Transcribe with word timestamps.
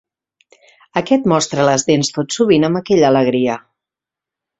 Aquest 1.01 1.27
mostra 1.33 1.65
les 1.69 1.85
dents 1.89 2.09
tot 2.15 2.37
sovint 2.39 2.65
amb 2.71 2.79
aquella 2.81 3.13
alegria. 3.13 3.59